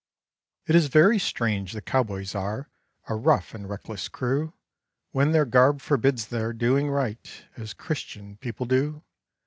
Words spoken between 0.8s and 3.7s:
it very strange that cowboys are A rough and